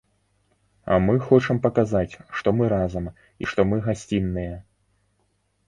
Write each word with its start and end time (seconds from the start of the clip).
Мы 1.07 1.15
хочам 1.27 1.57
паказаць, 1.65 2.17
што 2.39 2.47
мы 2.61 2.71
разам, 2.75 3.13
і 3.45 3.53
што 3.55 3.69
мы 3.69 3.75
гасцінныя. 3.91 4.59